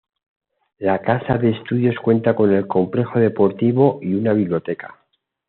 [0.79, 4.99] La casa de estudios cuenta con el complejo deportivo y una biblioteca.